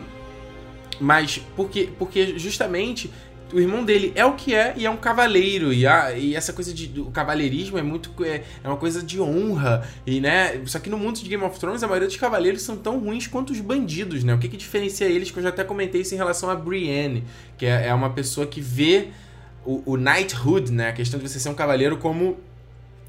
[1.00, 3.12] Mas porque, porque justamente
[3.52, 5.74] o irmão dele é o que é e é um cavaleiro.
[5.74, 7.00] E, a, e essa coisa de.
[7.02, 8.12] O cavaleirismo é muito.
[8.24, 9.88] É, é, uma coisa de honra.
[10.06, 10.62] E, né?
[10.66, 13.28] Só que no mundo de Game of Thrones, a maioria dos cavaleiros são tão ruins
[13.28, 14.34] quanto os bandidos, né?
[14.34, 17.24] O que, que diferencia eles, que eu já até comentei isso em relação a Brienne,
[17.58, 19.10] que é, é uma pessoa que vê
[19.66, 20.90] o, o knighthood, né?
[20.90, 22.38] A questão de você ser um cavaleiro como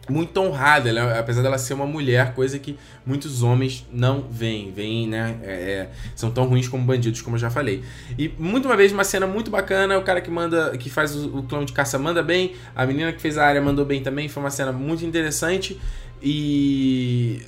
[0.08, 5.08] muito honrada, ela, apesar dela ser uma mulher, coisa que muitos homens não veem, veem,
[5.08, 5.36] né?
[5.42, 7.82] É, é, são tão ruins como bandidos, como eu já falei.
[8.18, 11.38] E muito uma vez uma cena muito bacana, o cara que manda, que faz o,
[11.38, 14.28] o clã de caça manda bem, a menina que fez a área mandou bem também,
[14.28, 15.80] foi uma cena muito interessante
[16.22, 17.42] e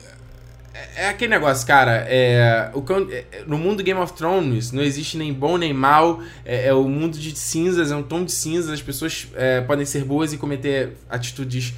[0.97, 2.07] é, é aquele negócio, cara.
[2.09, 6.21] É, o, é, no mundo Game of Thrones não existe nem bom nem mal.
[6.45, 8.71] É, é o mundo de cinzas, é um tom de cinzas.
[8.71, 11.75] As pessoas é, podem ser boas e cometer atitudes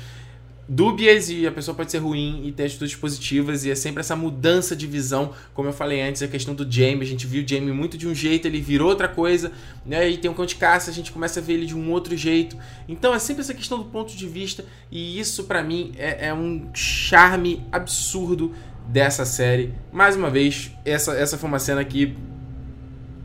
[0.68, 4.14] dúbias e a pessoa pode ser ruim e ter atitudes positivas e é sempre essa
[4.14, 7.48] mudança de visão, como eu falei antes, a questão do Jamie, a gente viu o
[7.48, 9.50] Jamie muito de um jeito, ele virou outra coisa,
[9.86, 10.08] né?
[10.10, 12.14] E tem um cão de caça, a gente começa a ver ele de um outro
[12.14, 12.56] jeito.
[12.86, 16.34] Então é sempre essa questão do ponto de vista e isso para mim é, é,
[16.34, 18.52] um charme absurdo
[18.86, 19.72] dessa série.
[19.90, 22.14] Mais uma vez, essa, essa foi uma cena que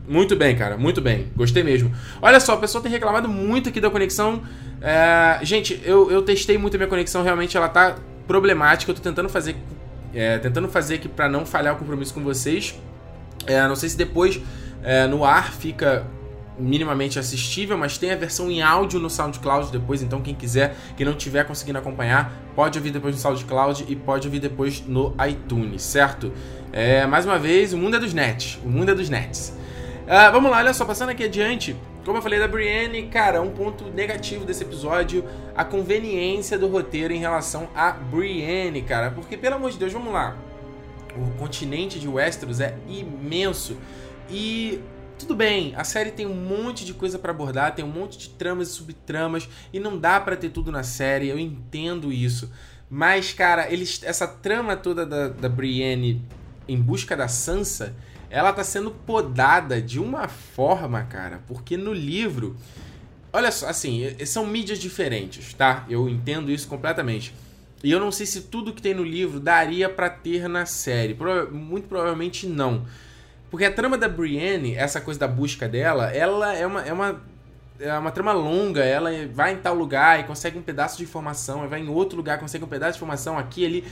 [0.06, 1.28] muito bem, cara, muito bem.
[1.34, 1.94] Gostei mesmo.
[2.20, 4.42] Olha só, a pessoa tem reclamado muito aqui da conexão.
[4.84, 8.92] É, gente, eu, eu testei muito a minha conexão, realmente ela tá problemática.
[8.92, 9.56] Eu tô tentando fazer,
[10.14, 12.78] é, tentando fazer aqui para não falhar o compromisso com vocês.
[13.46, 14.38] É, não sei se depois
[14.82, 16.06] é, no ar fica
[16.58, 21.04] minimamente assistível, mas tem a versão em áudio no SoundCloud depois, então quem quiser, que
[21.04, 25.82] não tiver conseguindo acompanhar, pode ouvir depois no SoundCloud e pode ouvir depois no iTunes,
[25.82, 26.32] certo?
[26.72, 29.48] É, mais uma vez, o mundo é dos nets, o mundo é dos nets.
[30.04, 31.74] Uh, vamos lá, olha só, passando aqui adiante.
[32.04, 35.24] Como eu falei da Brienne, cara, um ponto negativo desse episódio,
[35.56, 39.10] a conveniência do roteiro em relação a Brienne, cara.
[39.10, 40.36] Porque, pelo amor de Deus, vamos lá.
[41.16, 43.78] O continente de Westeros é imenso.
[44.28, 44.82] E
[45.18, 48.28] tudo bem, a série tem um monte de coisa para abordar, tem um monte de
[48.28, 52.52] tramas e subtramas, e não dá para ter tudo na série, eu entendo isso.
[52.90, 56.22] Mas, cara, eles, essa trama toda da, da Brienne
[56.68, 57.94] em busca da Sansa
[58.30, 62.56] ela tá sendo podada de uma forma, cara, porque no livro
[63.34, 65.84] olha só, assim, são mídias diferentes, tá?
[65.90, 67.34] Eu entendo isso completamente.
[67.82, 71.18] E eu não sei se tudo que tem no livro daria para ter na série.
[71.50, 72.86] Muito provavelmente não.
[73.50, 77.22] Porque a trama da Brienne, essa coisa da busca dela, ela é uma, é uma,
[77.80, 78.84] é uma trama longa.
[78.84, 82.38] Ela vai em tal lugar e consegue um pedaço de informação, vai em outro lugar
[82.38, 83.84] consegue um pedaço de informação aqui ali.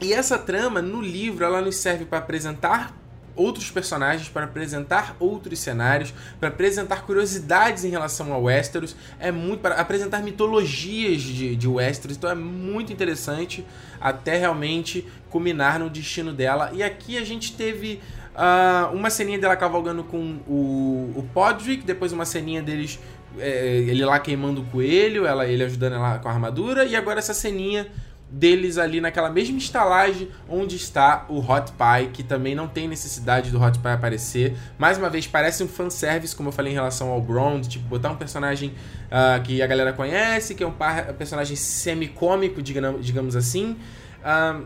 [0.00, 2.92] E essa trama, no livro, ela nos serve para apresentar
[3.34, 9.60] outros personagens, para apresentar outros cenários, para apresentar curiosidades em relação ao Westeros, é muito
[9.60, 13.64] para apresentar mitologias de, de Westeros, então é muito interessante
[14.00, 16.70] até realmente culminar no destino dela.
[16.72, 18.00] E aqui a gente teve
[18.34, 22.98] uh, uma ceninha dela cavalgando com o, o Podrick, depois uma ceninha deles
[23.38, 27.18] é, ele lá queimando o coelho, ela, ele ajudando ela com a armadura, e agora
[27.18, 27.86] essa ceninha
[28.32, 33.50] deles ali naquela mesma estalagem onde está o Hot Pie, que também não tem necessidade
[33.50, 34.56] do Hot Pie aparecer.
[34.78, 38.10] Mais uma vez, parece um fanservice, como eu falei em relação ao Bronze, tipo, botar
[38.10, 40.74] um personagem uh, que a galera conhece, que é um
[41.18, 43.76] personagem semi-cômico, digamos assim.
[44.24, 44.64] Uh,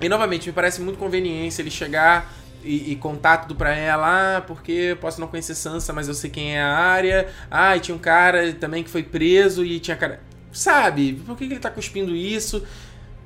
[0.00, 2.32] e novamente, me parece muito conveniência ele chegar
[2.64, 6.28] e, e, contar tudo pra ela, ah, porque posso não conhecer Sansa, mas eu sei
[6.28, 7.28] quem é a área.
[7.50, 10.20] Ah, e tinha um cara também que foi preso e tinha cara
[10.52, 12.64] sabe, por que, ele tá cuspindo isso?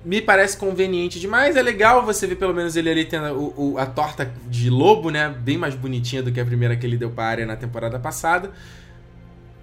[0.05, 1.57] Me parece conveniente demais.
[1.57, 5.11] É legal você ver pelo menos ele ali tendo o, o, a torta de lobo,
[5.11, 5.29] né?
[5.29, 8.53] Bem mais bonitinha do que a primeira que ele deu pra área na temporada passada.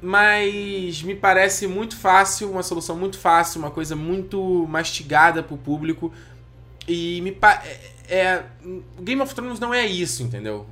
[0.01, 6.11] Mas me parece muito fácil, uma solução muito fácil, uma coisa muito mastigada pro público.
[6.87, 7.61] E me pa
[8.09, 8.43] é, é
[8.99, 10.65] Game of Thrones não é isso, entendeu?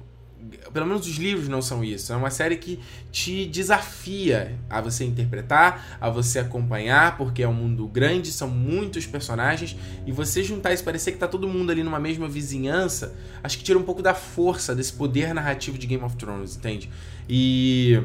[0.71, 2.13] Pelo menos os livros não são isso.
[2.13, 2.79] É uma série que
[3.11, 9.05] te desafia a você interpretar, a você acompanhar, porque é um mundo grande, são muitos
[9.05, 13.57] personagens, e você juntar isso, parecer que tá todo mundo ali numa mesma vizinhança, acho
[13.57, 16.89] que tira um pouco da força desse poder narrativo de Game of Thrones, entende?
[17.27, 18.01] E.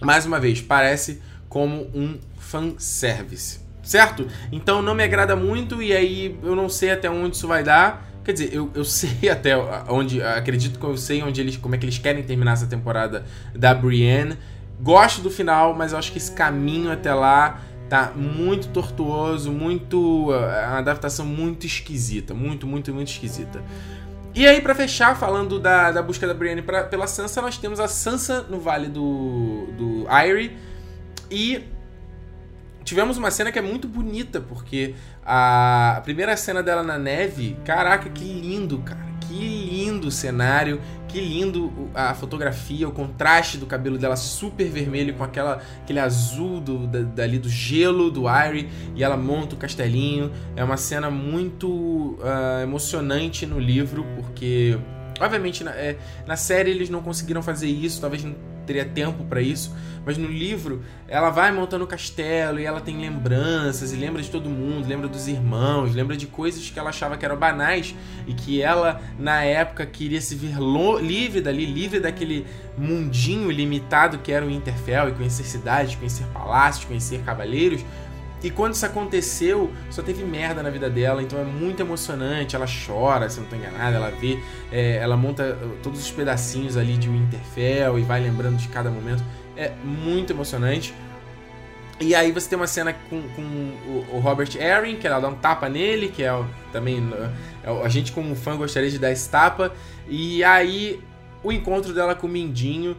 [0.00, 3.60] Mais uma vez, parece como um fanservice.
[3.82, 4.28] Certo?
[4.52, 8.11] Então não me agrada muito, e aí eu não sei até onde isso vai dar.
[8.24, 9.56] Quer dizer, eu, eu sei até
[9.88, 10.22] onde.
[10.22, 11.56] Acredito que eu sei onde eles.
[11.56, 14.36] como é que eles querem terminar essa temporada da Brienne.
[14.80, 20.32] Gosto do final, mas eu acho que esse caminho até lá tá muito tortuoso, muito.
[20.32, 22.34] É uma adaptação muito esquisita.
[22.34, 23.62] Muito, muito, muito esquisita.
[24.34, 27.78] E aí, para fechar, falando da, da busca da Brienne pra, pela Sansa, nós temos
[27.78, 30.56] a Sansa no Vale do, do Eyrie.
[31.30, 31.64] E
[32.84, 37.56] tivemos uma cena que é muito bonita, porque a, a primeira cena dela na neve,
[37.64, 39.12] caraca, que lindo, cara.
[39.20, 45.14] Que lindo o cenário, que lindo a fotografia, o contraste do cabelo dela super vermelho
[45.14, 49.58] com aquela, aquele azul do, da, dali do gelo do Irie e ela monta o
[49.58, 50.30] castelinho.
[50.54, 54.78] É uma cena muito uh, emocionante no livro, porque,
[55.18, 58.22] obviamente, na, é, na série eles não conseguiram fazer isso, talvez
[58.62, 62.98] teria tempo para isso, mas no livro ela vai montando o castelo e ela tem
[62.98, 67.16] lembranças e lembra de todo mundo, lembra dos irmãos, lembra de coisas que ela achava
[67.16, 67.94] que eram banais
[68.26, 70.56] e que ela na época queria se ver
[71.00, 72.46] livre dali, livre daquele
[72.76, 77.84] mundinho limitado que era o Interfell e conhecer cidades, conhecer palácios, conhecer cavaleiros.
[78.42, 82.56] E quando isso aconteceu, só teve merda na vida dela, então é muito emocionante.
[82.56, 84.38] Ela chora, se não tô enganada, ela vê,
[84.72, 88.90] é, ela monta uh, todos os pedacinhos ali de Winterfell e vai lembrando de cada
[88.90, 89.22] momento.
[89.56, 90.92] É muito emocionante.
[92.00, 93.42] E aí você tem uma cena com, com
[94.12, 96.98] o, Robert Arryn, que ela dá um tapa nele, que é também.
[96.98, 97.30] Uh,
[97.62, 99.72] é, a gente, como fã, gostaria de dar esse tapa.
[100.08, 101.00] E aí
[101.44, 102.96] o encontro dela com o Mindinho.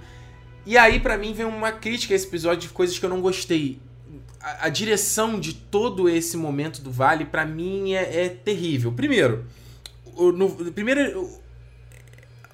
[0.65, 3.19] E aí, para mim, vem uma crítica a esse episódio de coisas que eu não
[3.19, 3.82] gostei
[4.43, 8.91] a, direção de todo esse momento do Vale, para mim, é, é, terrível.
[8.91, 9.45] Primeiro,
[10.15, 11.41] o, no, primeiro, o,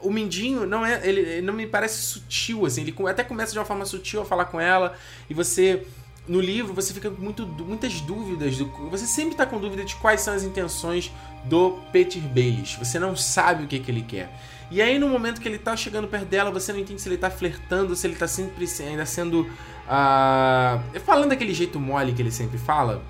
[0.02, 1.06] o Mindinho não é.
[1.08, 2.82] Ele, ele, não me parece sutil, assim.
[2.82, 4.96] Ele até começa de uma forma sutil a falar com ela,
[5.30, 5.86] e você.
[6.28, 8.56] No livro você fica com muito, muitas dúvidas.
[8.56, 11.12] Do, você sempre está com dúvida de quais são as intenções
[11.46, 12.78] do Peter Baelish.
[12.78, 14.30] Você não sabe o que, que ele quer.
[14.70, 17.18] E aí, no momento que ele tá chegando perto dela, você não entende se ele
[17.18, 19.50] tá flertando, se ele tá sempre ainda sendo.
[19.90, 23.02] Uh, falando daquele jeito mole que ele sempre fala.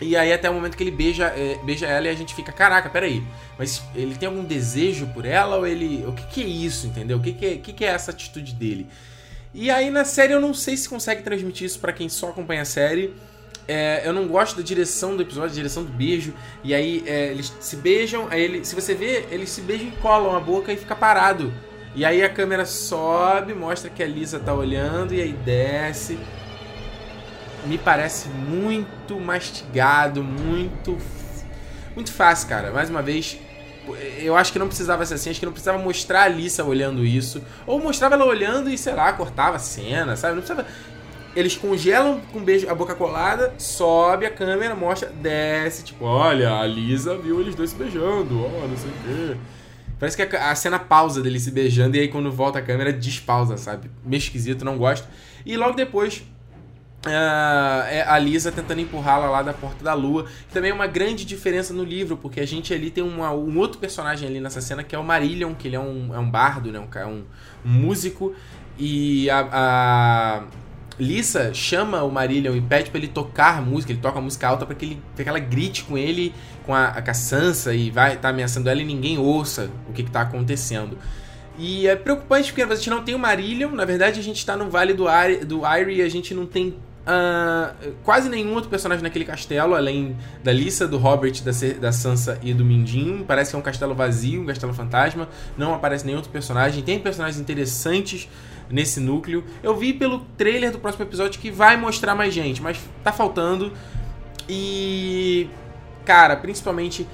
[0.00, 2.52] E aí, até o momento que ele beija, é, beija ela e a gente fica:
[2.52, 3.24] caraca, peraí,
[3.58, 5.56] mas ele tem algum desejo por ela?
[5.56, 6.04] Ou ele.
[6.06, 7.18] O que, que é isso, entendeu?
[7.18, 8.86] O que, que, é, que, que é essa atitude dele?
[9.52, 12.62] E aí, na série, eu não sei se consegue transmitir isso para quem só acompanha
[12.62, 13.14] a série.
[13.66, 16.34] É, eu não gosto da direção do episódio, da direção do beijo.
[16.62, 19.92] E aí é, eles se beijam, aí ele, se você vê, eles se beijam e
[19.92, 21.52] colam a boca e fica parado.
[21.96, 26.18] E aí a câmera sobe, mostra que a Lisa tá olhando e aí desce.
[27.64, 30.98] Me parece muito mastigado, muito.
[31.94, 32.70] Muito fácil, cara.
[32.70, 33.38] Mais uma vez,
[34.18, 37.02] eu acho que não precisava ser assim, acho que não precisava mostrar a Lisa olhando
[37.02, 37.42] isso.
[37.66, 40.34] Ou mostrava ela olhando e, sei lá, cortava a cena, sabe?
[40.34, 40.68] Não precisava
[41.34, 46.66] eles congelam com beijo, a boca colada, sobe a câmera, mostra, desce, tipo, olha, a
[46.66, 49.36] Lisa viu eles dois se beijando, ó, não sei o quê.
[49.98, 52.92] Parece que a, a, cena pausa dele se beijando e aí quando volta a câmera
[52.92, 53.90] despausa, sabe?
[54.04, 55.08] Meio esquisito, não gosto.
[55.44, 56.22] E logo depois
[57.06, 60.26] uh, a Lisa tentando empurrá-la lá da Porta da Lua.
[60.52, 63.78] Também é uma grande diferença no livro, porque a gente ali tem uma, um outro
[63.78, 66.70] personagem ali nessa cena que é o Marillion, que ele é um, é um bardo,
[66.70, 66.78] né?
[66.78, 67.24] um,
[67.64, 68.34] um músico.
[68.78, 70.42] E a
[70.98, 74.74] Lisa chama o Marillion e pede pra ele tocar música, ele toca música alta para
[74.74, 78.30] que, ele, pra que ela grite com ele, com a, a Sansa e vai tá
[78.30, 80.98] ameaçando ela e ninguém ouça o que, que tá acontecendo.
[81.58, 84.56] E é preocupante porque a gente não tem o Marillion, na verdade a gente tá
[84.56, 88.68] no Vale do, Ari, do Irie e a gente não tem uh, quase nenhum outro
[88.68, 93.24] personagem naquele castelo, além da Lisa, do Robert, da, da Sansa e do Mindinho.
[93.24, 96.82] Parece que é um castelo vazio, um castelo fantasma, não aparece nenhum outro personagem.
[96.82, 98.28] Tem personagens interessantes
[98.70, 99.44] nesse núcleo.
[99.62, 103.72] Eu vi pelo trailer do próximo episódio que vai mostrar mais gente, mas tá faltando.
[104.48, 105.48] E.
[106.04, 107.06] Cara, principalmente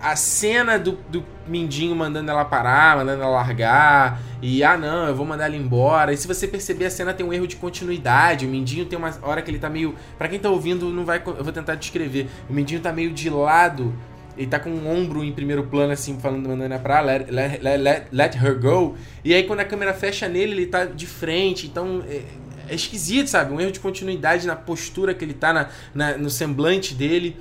[0.00, 5.14] a cena do, do Mindinho mandando ela parar, mandando ela largar, e ah não, eu
[5.14, 6.12] vou mandar ela embora.
[6.12, 8.46] E se você perceber, a cena tem um erro de continuidade.
[8.46, 9.94] O Mindinho tem uma hora que ele tá meio.
[10.16, 11.22] para quem tá ouvindo, não vai.
[11.24, 12.28] Eu vou tentar descrever.
[12.48, 13.92] O Mindinho tá meio de lado
[14.40, 17.60] ele tá com o um ombro em primeiro plano, assim, falando, mandando pra let, let,
[17.60, 18.96] let, let, her go.
[19.22, 21.66] E aí quando a câmera fecha nele, ele tá de frente.
[21.66, 22.22] Então é,
[22.66, 23.52] é esquisito, sabe?
[23.52, 27.36] Um erro de continuidade na postura que ele tá, na, na, no semblante dele.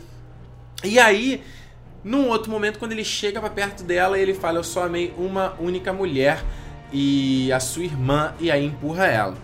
[0.83, 1.41] E aí,
[2.03, 5.55] num outro momento, quando ele chega para perto dela, ele fala: Eu só amei uma
[5.57, 6.43] única mulher
[6.91, 9.37] e a sua irmã, e aí empurra ela.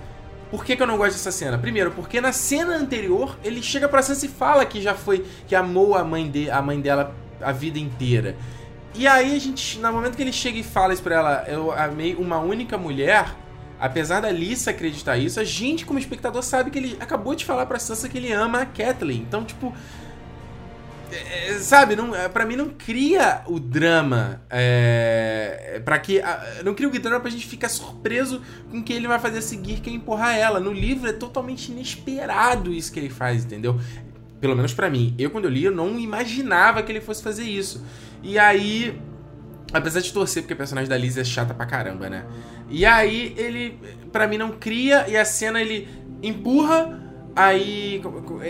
[0.51, 1.57] Por que, que, eu não gosto dessa cena?
[1.57, 5.55] Primeiro, porque na cena anterior ele chega pra Sansa e fala que já foi, que
[5.55, 7.15] amou a mãe, de, a mãe dela
[7.45, 8.35] a vida inteira.
[8.93, 11.71] E aí a gente, no momento que ele chega e fala isso pra ela, eu
[11.71, 13.35] amei uma única mulher,
[13.79, 17.65] apesar da Lisa acreditar isso, a gente como espectador sabe que ele acabou de falar
[17.65, 19.19] pra Sansa que ele ama a Kathleen.
[19.19, 19.73] Então, tipo,
[21.11, 24.41] é, é sabe, não, é, pra mim não cria o drama.
[24.49, 26.21] É, para que.
[26.63, 29.79] Não cria o drama pra gente ficar surpreso com que ele vai fazer a seguir,
[29.81, 30.59] que é empurrar ela.
[30.59, 33.79] No livro é totalmente inesperado isso que ele faz, entendeu?
[34.45, 35.15] Pelo menos para mim.
[35.17, 37.83] Eu, quando eu li, eu não imaginava que ele fosse fazer isso.
[38.21, 38.95] E aí.
[39.73, 42.25] Apesar de torcer, porque a personagem da Liz é chata pra caramba, né?
[42.69, 43.79] E aí ele,
[44.11, 45.89] para mim, não cria, e a cena ele
[46.21, 47.04] empurra
[47.35, 48.01] Aí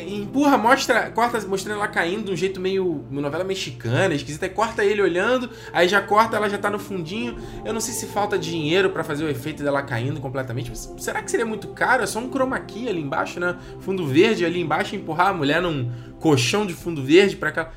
[0.08, 4.86] empurra, mostra, corta mostrando ela caindo de um jeito meio novela mexicana, esquisita, aí corta
[4.86, 7.36] ele olhando, aí já corta, ela já tá no fundinho.
[7.66, 10.72] Eu não sei se falta dinheiro para fazer o efeito dela caindo completamente.
[11.00, 12.04] Será que seria muito caro?
[12.04, 13.58] É só um chroma key ali embaixo, né?
[13.80, 17.72] Fundo verde ali embaixo, empurrar a mulher num colchão de fundo verde para cá.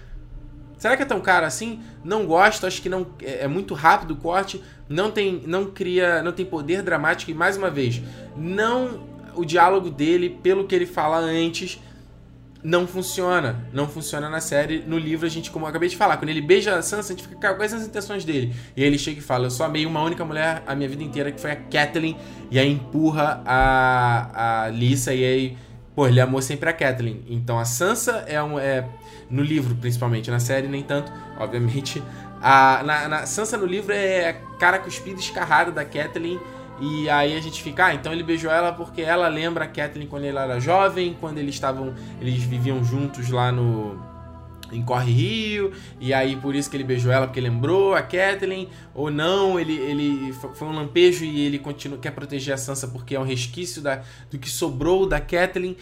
[0.76, 1.80] Será que é tão caro assim?
[2.04, 6.22] Não gosto, acho que não é, é muito rápido o corte, não tem não cria,
[6.22, 8.00] não tem poder dramático e mais uma vez,
[8.36, 9.07] não
[9.38, 11.81] o diálogo dele, pelo que ele fala antes,
[12.62, 13.68] não funciona.
[13.72, 14.83] Não funciona na série.
[14.87, 17.16] No livro, a gente, como eu acabei de falar, quando ele beija a Sansa, a
[17.16, 18.55] gente fica, quais são as intenções dele?
[18.77, 21.31] E ele chega e fala: Eu só amei uma única mulher a minha vida inteira,
[21.31, 22.16] que foi a Kathleen.
[22.51, 25.59] E aí empurra a, a Lisa e aí.
[25.94, 27.24] Pô, ele amou sempre a Kathleen.
[27.29, 28.59] Então a Sansa é um.
[28.59, 28.85] É,
[29.31, 32.03] no livro, principalmente, na série, nem tanto, obviamente.
[32.40, 36.38] A, na, na Sansa no livro é cara cuspida escarrada da Kathleen
[36.80, 40.06] e aí a gente fica, ah, então ele beijou ela porque ela lembra a Kathleen
[40.06, 43.98] quando ele era jovem, quando eles estavam, eles viviam juntos lá no
[44.70, 48.68] em Corre Rio, e aí por isso que ele beijou ela porque lembrou a Kathleen,
[48.94, 53.14] ou não, ele, ele foi um lampejo e ele continua quer proteger a Sansa porque
[53.14, 55.76] é um resquício da, do que sobrou da Kathleen.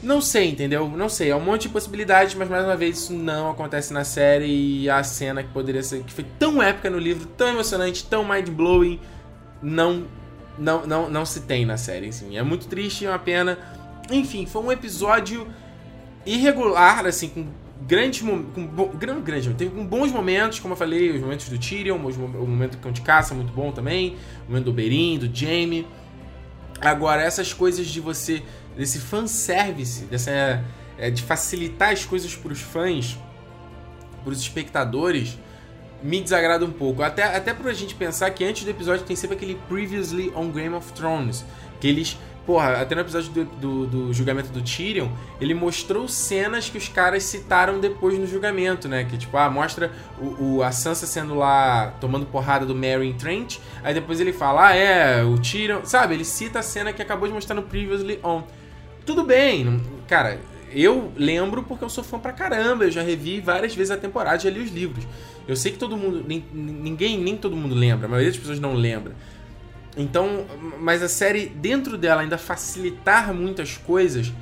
[0.00, 0.88] Não sei, entendeu?
[0.88, 4.04] Não sei, é um monte de possibilidades, mas mais uma vez isso não acontece na
[4.04, 8.04] série e a cena que poderia ser que foi tão épica no livro, tão emocionante,
[8.04, 9.00] tão mind-blowing,
[9.62, 10.04] não,
[10.58, 12.36] não, não, não se tem na série, assim.
[12.36, 13.58] É muito triste, é uma pena.
[14.10, 15.46] Enfim, foi um episódio
[16.24, 17.46] irregular, assim, com
[17.80, 22.46] grandes com grande, grande, teve bons momentos, como eu falei, os momentos do Tyrion, o
[22.46, 24.16] momento do Cão de Caça, muito bom também,
[24.46, 25.86] o momento do Oberyn, do Jaime.
[26.80, 28.42] Agora, essas coisas de você,
[28.76, 30.64] desse fanservice, dessa,
[30.98, 33.16] é, de facilitar as coisas para os fãs,
[34.22, 35.38] para os espectadores,
[36.02, 37.02] me desagrada um pouco.
[37.02, 40.74] Até, até pra gente pensar que antes do episódio tem sempre aquele Previously on Game
[40.74, 41.44] of Thrones.
[41.80, 42.18] Que eles.
[42.46, 46.88] Porra, até no episódio do, do, do, julgamento do Tyrion, ele mostrou cenas que os
[46.88, 49.04] caras citaram depois no julgamento, né?
[49.04, 53.58] Que tipo, ah, mostra o, o a Sansa sendo lá tomando porrada do Merry Trent.
[53.84, 55.84] Aí depois ele fala, ah, é, o Tyrion.
[55.84, 56.14] Sabe?
[56.14, 58.42] Ele cita a cena que acabou de mostrar no Previously on.
[59.04, 60.40] Tudo bem, cara.
[60.72, 62.84] Eu lembro porque eu sou fã pra caramba.
[62.84, 65.06] Eu já revi várias vezes a temporada, já li os livros.
[65.46, 66.24] Eu sei que todo mundo.
[66.52, 69.14] Ninguém, nem todo mundo lembra, a maioria das pessoas não lembra.
[69.96, 70.46] então,
[70.78, 74.32] mas a série dentro dela ainda facilitar muitas coisas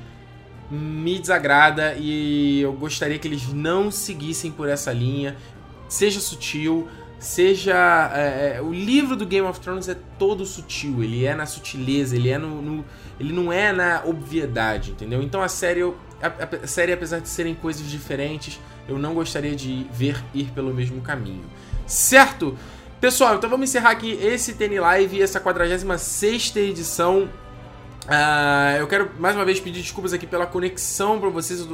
[0.69, 5.35] me desagrada e eu gostaria que eles não seguissem por essa linha.
[5.87, 8.11] Seja sutil, seja.
[8.13, 12.15] É, é, o livro do Game of Thrones é todo sutil, ele é na sutileza,
[12.15, 12.61] ele é no.
[12.61, 12.85] no
[13.19, 15.23] ele não é na obviedade, entendeu?
[15.23, 15.81] Então a série,
[16.21, 20.73] a, a, série, apesar de serem coisas diferentes, eu não gostaria de ver ir pelo
[20.73, 21.45] mesmo caminho.
[21.85, 22.57] Certo?
[22.99, 27.29] Pessoal, então vamos encerrar aqui esse TN Live, essa 46 edição
[28.07, 31.67] Uh, eu quero mais uma vez pedir desculpas aqui pela conexão para vocês.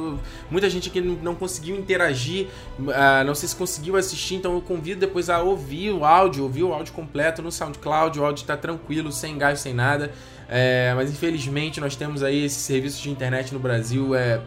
[0.50, 2.48] Muita gente aqui não conseguiu interagir,
[2.80, 6.64] uh, não sei se conseguiu assistir, então eu convido depois a ouvir o áudio, ouvir
[6.64, 8.18] o áudio completo no SoundCloud.
[8.18, 10.12] O áudio está tranquilo, sem gás, sem nada.
[10.48, 14.14] É, mas infelizmente nós temos aí esses serviços de internet no Brasil.
[14.14, 14.40] É,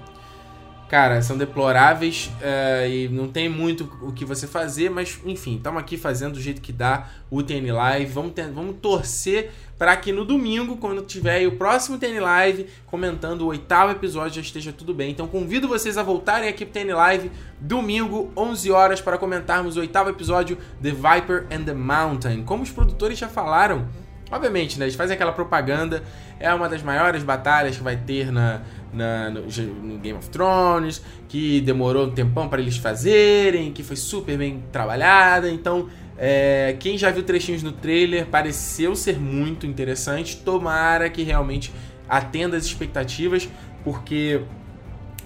[0.88, 5.80] cara, são deploráveis uh, e não tem muito o que você fazer, mas enfim, estamos
[5.80, 8.12] aqui fazendo do jeito que dá o TN Live.
[8.12, 13.41] Vamos, ter, vamos torcer para que no domingo, quando tiver o próximo TN Live, comentando
[13.41, 15.12] o oitavo episódio, já esteja tudo bem.
[15.12, 19.80] Então convido vocês a voltarem aqui pro TN Live domingo, 11 horas, para comentarmos o
[19.82, 22.43] oitavo episódio, The Viper and the Mountain.
[22.43, 23.88] Como os produtores já falaram,
[24.32, 26.03] obviamente, né, eles fazem aquela propaganda,
[26.39, 28.61] é uma das maiores batalhas que vai ter na
[28.93, 33.95] na, no, no, Game of Thrones, que demorou um tempão para eles fazerem, que foi
[33.95, 35.49] super bem trabalhada.
[35.49, 40.38] Então, é, quem já viu trechinhos no trailer pareceu ser muito interessante.
[40.38, 41.71] Tomara que realmente
[42.09, 43.47] atenda as expectativas,
[43.84, 44.41] porque,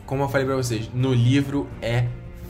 [0.06, 2.08] como eu falei para vocês, no livro é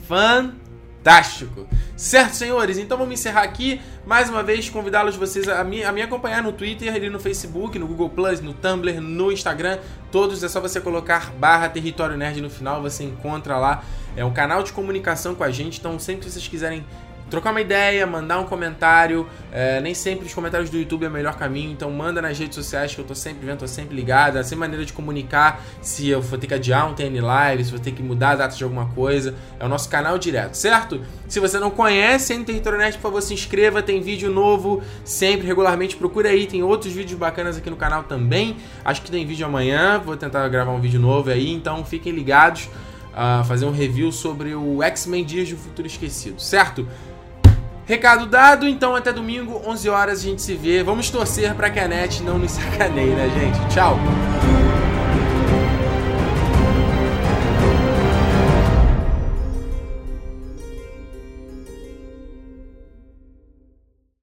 [0.08, 0.61] fantástico
[1.02, 1.66] fantástico.
[1.96, 2.78] Certo, senhores?
[2.78, 3.80] Então vamos encerrar aqui.
[4.06, 7.78] Mais uma vez, convidá-los vocês a me, a me acompanhar no Twitter, ali no Facebook,
[7.78, 9.78] no Google Plus, no Tumblr, no Instagram.
[10.12, 13.84] Todos é só você colocar barra Território Nerd no final, você encontra lá.
[14.16, 16.84] É um canal de comunicação com a gente, então sempre que vocês quiserem
[17.32, 19.26] trocar uma ideia, mandar um comentário.
[19.50, 22.54] É, nem sempre os comentários do YouTube é o melhor caminho, então manda nas redes
[22.54, 24.38] sociais que eu tô sempre vendo, tô sempre ligado.
[24.38, 27.80] É maneira de comunicar se eu vou ter que adiar um TN Live, se vou
[27.80, 29.34] ter que mudar a data de alguma coisa.
[29.58, 31.00] É o nosso canal direto, certo?
[31.26, 33.82] Se você não conhece N Território Nerd, por favor, se inscreva.
[33.82, 35.96] Tem vídeo novo sempre, regularmente.
[35.96, 38.58] Procura aí, tem outros vídeos bacanas aqui no canal também.
[38.84, 42.68] Acho que tem vídeo amanhã, vou tentar gravar um vídeo novo aí, então fiquem ligados.
[43.14, 46.86] a fazer um review sobre o X-Men Dias do Futuro Esquecido, certo?
[47.92, 50.82] Recado dado, então até domingo, 11 horas a gente se vê.
[50.82, 53.74] Vamos torcer para que a net não nos sacaneie, né, gente?
[53.74, 53.98] Tchau!